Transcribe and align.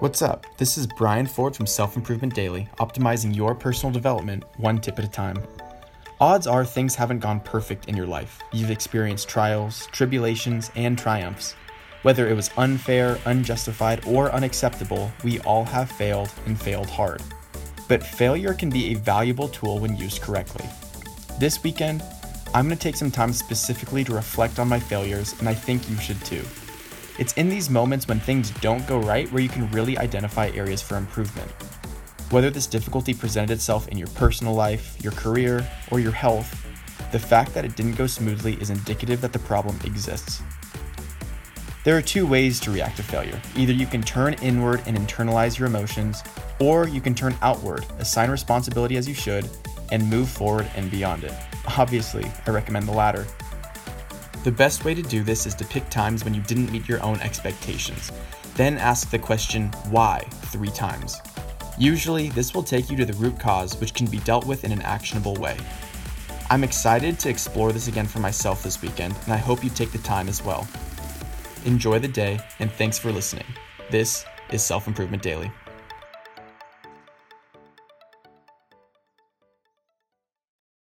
What's 0.00 0.22
up? 0.22 0.46
This 0.58 0.78
is 0.78 0.86
Brian 0.86 1.26
Ford 1.26 1.56
from 1.56 1.66
Self 1.66 1.96
Improvement 1.96 2.32
Daily, 2.32 2.68
optimizing 2.78 3.34
your 3.34 3.52
personal 3.52 3.92
development 3.92 4.44
one 4.56 4.80
tip 4.80 4.96
at 5.00 5.04
a 5.04 5.08
time. 5.08 5.42
Odds 6.20 6.46
are 6.46 6.64
things 6.64 6.94
haven't 6.94 7.18
gone 7.18 7.40
perfect 7.40 7.88
in 7.88 7.96
your 7.96 8.06
life. 8.06 8.40
You've 8.52 8.70
experienced 8.70 9.28
trials, 9.28 9.88
tribulations, 9.90 10.70
and 10.76 10.96
triumphs. 10.96 11.56
Whether 12.02 12.28
it 12.28 12.34
was 12.34 12.50
unfair, 12.56 13.18
unjustified, 13.24 14.06
or 14.06 14.30
unacceptable, 14.30 15.10
we 15.24 15.40
all 15.40 15.64
have 15.64 15.90
failed 15.90 16.32
and 16.46 16.56
failed 16.60 16.88
hard. 16.88 17.20
But 17.88 18.04
failure 18.04 18.54
can 18.54 18.70
be 18.70 18.92
a 18.92 18.98
valuable 18.98 19.48
tool 19.48 19.80
when 19.80 19.96
used 19.96 20.22
correctly. 20.22 20.64
This 21.40 21.64
weekend, 21.64 22.04
I'm 22.54 22.66
going 22.66 22.78
to 22.78 22.80
take 22.80 22.94
some 22.94 23.10
time 23.10 23.32
specifically 23.32 24.04
to 24.04 24.14
reflect 24.14 24.60
on 24.60 24.68
my 24.68 24.78
failures, 24.78 25.34
and 25.40 25.48
I 25.48 25.54
think 25.54 25.90
you 25.90 25.96
should 25.96 26.24
too. 26.24 26.44
It's 27.18 27.32
in 27.32 27.48
these 27.48 27.68
moments 27.68 28.06
when 28.06 28.20
things 28.20 28.50
don't 28.60 28.86
go 28.86 28.98
right 29.00 29.30
where 29.32 29.42
you 29.42 29.48
can 29.48 29.68
really 29.72 29.98
identify 29.98 30.50
areas 30.50 30.80
for 30.80 30.96
improvement. 30.96 31.50
Whether 32.30 32.48
this 32.48 32.68
difficulty 32.68 33.12
presented 33.12 33.50
itself 33.52 33.88
in 33.88 33.98
your 33.98 34.06
personal 34.08 34.54
life, 34.54 34.96
your 35.02 35.10
career, 35.12 35.68
or 35.90 35.98
your 35.98 36.12
health, 36.12 36.64
the 37.10 37.18
fact 37.18 37.54
that 37.54 37.64
it 37.64 37.74
didn't 37.74 37.96
go 37.96 38.06
smoothly 38.06 38.54
is 38.60 38.70
indicative 38.70 39.20
that 39.22 39.32
the 39.32 39.38
problem 39.40 39.76
exists. 39.84 40.42
There 41.82 41.96
are 41.96 42.02
two 42.02 42.24
ways 42.24 42.60
to 42.60 42.70
react 42.70 42.98
to 42.98 43.02
failure. 43.02 43.40
Either 43.56 43.72
you 43.72 43.86
can 43.86 44.02
turn 44.02 44.34
inward 44.34 44.82
and 44.86 44.96
internalize 44.96 45.58
your 45.58 45.66
emotions, 45.66 46.22
or 46.60 46.86
you 46.86 47.00
can 47.00 47.16
turn 47.16 47.34
outward, 47.42 47.84
assign 47.98 48.30
responsibility 48.30 48.96
as 48.96 49.08
you 49.08 49.14
should, 49.14 49.48
and 49.90 50.08
move 50.08 50.28
forward 50.28 50.70
and 50.76 50.88
beyond 50.88 51.24
it. 51.24 51.32
Obviously, 51.76 52.30
I 52.46 52.50
recommend 52.50 52.86
the 52.86 52.92
latter. 52.92 53.26
The 54.44 54.52
best 54.52 54.84
way 54.84 54.94
to 54.94 55.02
do 55.02 55.24
this 55.24 55.46
is 55.46 55.54
to 55.56 55.64
pick 55.64 55.88
times 55.90 56.24
when 56.24 56.32
you 56.32 56.40
didn't 56.42 56.70
meet 56.70 56.88
your 56.88 57.02
own 57.02 57.20
expectations. 57.20 58.12
Then 58.54 58.78
ask 58.78 59.10
the 59.10 59.18
question, 59.18 59.68
why, 59.90 60.24
three 60.30 60.70
times. 60.70 61.20
Usually, 61.76 62.28
this 62.30 62.54
will 62.54 62.62
take 62.62 62.90
you 62.90 62.96
to 62.96 63.04
the 63.04 63.12
root 63.14 63.38
cause, 63.38 63.78
which 63.80 63.94
can 63.94 64.06
be 64.06 64.18
dealt 64.18 64.46
with 64.46 64.64
in 64.64 64.72
an 64.72 64.82
actionable 64.82 65.34
way. 65.34 65.56
I'm 66.50 66.64
excited 66.64 67.18
to 67.20 67.28
explore 67.28 67.72
this 67.72 67.88
again 67.88 68.06
for 68.06 68.20
myself 68.20 68.62
this 68.62 68.80
weekend, 68.80 69.14
and 69.24 69.32
I 69.32 69.36
hope 69.36 69.62
you 69.62 69.70
take 69.70 69.92
the 69.92 69.98
time 69.98 70.28
as 70.28 70.42
well. 70.42 70.66
Enjoy 71.64 71.98
the 71.98 72.08
day, 72.08 72.38
and 72.58 72.70
thanks 72.72 72.98
for 72.98 73.12
listening. 73.12 73.46
This 73.90 74.24
is 74.50 74.62
Self 74.64 74.86
Improvement 74.86 75.22
Daily. 75.22 75.52